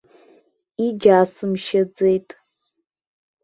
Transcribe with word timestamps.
Иџьасымшьаӡеит. 0.85 2.29